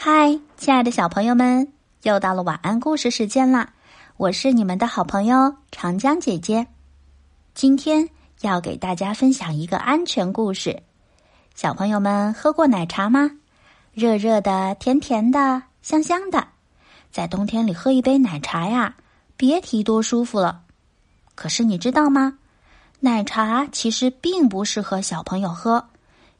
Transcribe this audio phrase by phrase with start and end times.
[0.00, 1.72] 嗨，亲爱的小朋友们，
[2.04, 3.70] 又到了晚安故事时间啦！
[4.16, 6.68] 我是你们的好朋友长江姐姐。
[7.52, 8.08] 今天
[8.42, 10.84] 要给大家分享一个安全故事。
[11.56, 13.28] 小朋友们喝过奶茶吗？
[13.92, 16.46] 热热的，甜甜的，香香的，
[17.10, 18.94] 在冬天里喝一杯奶茶呀，
[19.36, 20.62] 别提多舒服了。
[21.34, 22.38] 可是你知道吗？
[23.00, 25.88] 奶茶其实并不适合小朋友喝，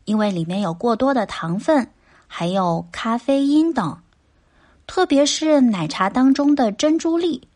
[0.04, 1.90] 因为里面有过多的糖分。
[2.28, 3.98] 还有咖啡因等，
[4.86, 7.48] 特别是奶茶当中的珍珠粒，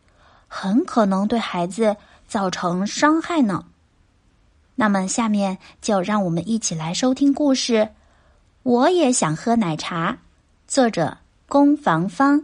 [0.49, 1.95] 很可能对孩子
[2.27, 3.63] 造成伤害呢。
[4.75, 7.87] 那么，下面就让我们一起来收听故事。
[8.63, 10.17] 我也想喝奶茶。
[10.67, 11.15] 作者：
[11.47, 12.41] 攻防方。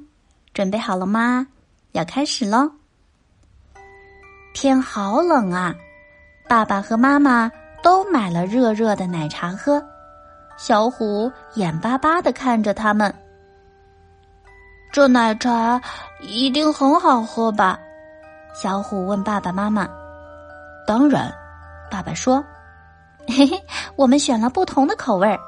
[0.53, 1.47] 准备好了吗？
[1.93, 2.71] 要开始喽！
[4.53, 5.73] 天好冷啊，
[6.47, 7.51] 爸爸和妈妈
[7.81, 9.83] 都买了热热的奶茶喝。
[10.59, 13.15] 小虎眼巴巴的看着他们，
[14.91, 15.81] 这奶茶
[16.19, 17.79] 一定很好喝吧？
[18.53, 19.87] 小虎问爸爸妈妈。
[20.85, 21.33] 当然，
[21.89, 22.43] 爸爸说
[23.25, 23.63] ：“嘿嘿，
[23.95, 25.39] 我们选了不同的口味儿。”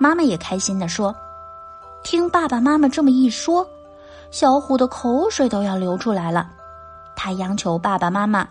[0.00, 1.14] 妈妈也开心的说
[2.02, 3.68] ：“听爸爸妈妈这么一说，
[4.30, 6.48] 小虎的口水都要流出来了。”
[7.14, 8.48] 他央求爸爸妈妈：“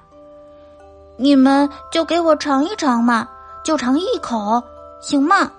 [1.18, 3.28] 你们就给我尝一尝嘛，
[3.64, 4.62] 就尝一口，
[5.02, 5.52] 行吗？”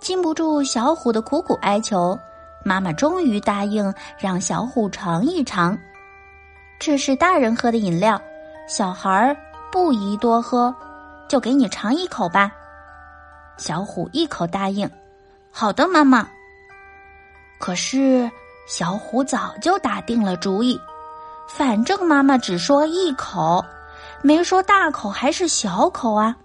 [0.00, 2.18] 禁不住小虎的苦苦哀求，
[2.64, 5.76] 妈妈终于答应让小虎尝一尝。
[6.78, 8.20] 这是大人喝的饮料，
[8.68, 9.36] 小孩儿
[9.70, 10.74] 不宜多喝，
[11.28, 12.50] 就给你尝一口吧。
[13.56, 14.88] 小虎一口答应
[15.50, 16.28] ：“好的，妈妈。”
[17.58, 18.30] 可是
[18.68, 20.80] 小虎早就打定了主意，
[21.48, 23.64] 反正妈妈只说一口，
[24.22, 26.36] 没说大口还是小口啊。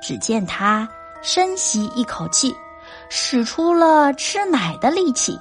[0.00, 0.88] 只见他
[1.22, 2.54] 深吸一口气。
[3.08, 5.38] 使出了吃奶的力气，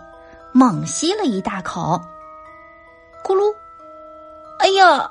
[0.51, 1.99] 猛吸了一大口。
[3.23, 3.53] 咕噜！
[4.59, 5.09] 哎呀，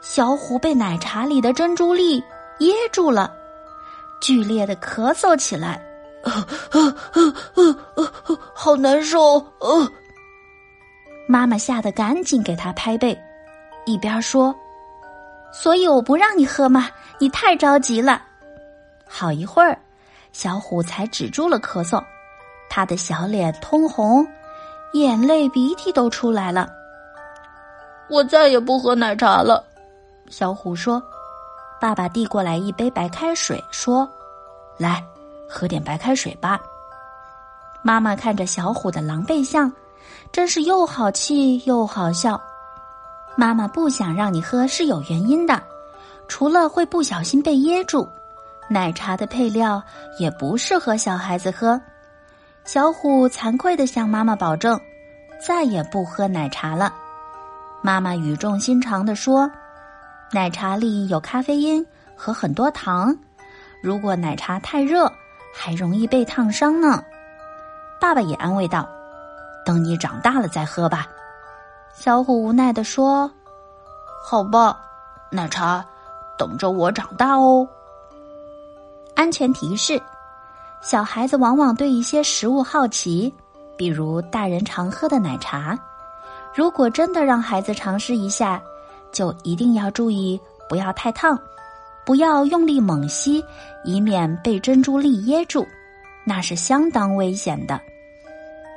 [0.00, 2.22] 小虎被奶茶里的珍珠粒
[2.58, 3.32] 噎住了，
[4.20, 5.80] 剧烈的咳嗽起来，
[6.22, 6.32] 呃
[6.72, 9.34] 呃呃呃呃好难受！
[9.58, 9.88] 呃
[11.28, 13.16] 妈妈吓得赶紧给他拍背，
[13.84, 14.54] 一边说
[15.52, 18.22] ：“所以我不让你喝嘛，你太着急了。”
[19.06, 19.78] 好一会儿。
[20.32, 22.02] 小虎才止住了咳嗽，
[22.68, 24.26] 他的小脸通红，
[24.94, 26.68] 眼泪鼻涕都出来了。
[28.08, 29.64] 我再也不喝奶茶了，
[30.28, 31.02] 小虎说。
[31.80, 34.08] 爸爸递过来一杯白开水，说
[34.78, 35.04] ：“来，
[35.48, 36.60] 喝点白开水吧。”
[37.82, 39.72] 妈妈看着小虎的狼狈相，
[40.30, 42.40] 真是又好气又好笑。
[43.34, 45.60] 妈妈不想让你喝是有原因的，
[46.28, 48.08] 除了会不小心被噎住。
[48.72, 49.82] 奶茶的配料
[50.18, 51.80] 也不适合小孩子喝。
[52.64, 54.80] 小虎惭愧的向妈妈保证，
[55.44, 56.94] 再也不喝奶茶了。
[57.82, 59.50] 妈妈语重心长的说
[60.32, 61.84] ：“奶茶里有咖啡因
[62.16, 63.14] 和很多糖，
[63.82, 65.12] 如果奶茶太热，
[65.52, 67.02] 还容易被烫伤呢。”
[68.00, 68.88] 爸爸也安慰道
[69.66, 71.06] ：“等你长大了再喝吧。”
[71.92, 73.30] 小虎无奈的说
[74.24, 74.80] ：“好吧，
[75.30, 75.84] 奶茶，
[76.38, 77.68] 等着我长大哦。”
[79.22, 80.02] 安全提示：
[80.80, 83.32] 小孩子往往对一些食物好奇，
[83.76, 85.78] 比如大人常喝的奶茶。
[86.52, 88.60] 如果真的让孩子尝试一下，
[89.12, 91.38] 就一定要注意不要太烫，
[92.04, 93.44] 不要用力猛吸，
[93.84, 95.64] 以免被珍珠粒噎住，
[96.24, 97.80] 那是相当危险的。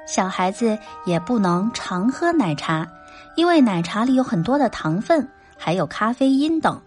[0.07, 2.87] 小孩子也不能常喝奶茶，
[3.35, 6.79] 因为奶茶里有很多的糖分，还有咖啡因等，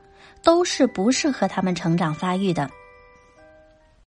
[0.45, 2.71] 都是不适合他们成长发育的。